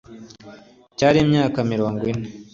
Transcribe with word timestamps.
cyari 0.97 1.17
imyaka 1.25 1.59
mirongo 1.71 2.01
ine 2.11 2.27